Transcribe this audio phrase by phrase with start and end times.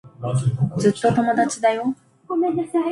[0.79, 1.95] ずっと友達だよ。